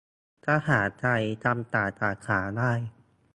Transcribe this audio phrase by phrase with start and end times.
[0.45, 2.71] -ทหารไทย ทำต่างสาขาได้